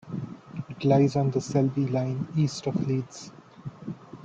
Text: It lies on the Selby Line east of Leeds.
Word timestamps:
It 0.67 0.83
lies 0.83 1.15
on 1.15 1.29
the 1.29 1.39
Selby 1.39 1.85
Line 1.85 2.27
east 2.35 2.65
of 2.65 2.87
Leeds. 2.87 3.31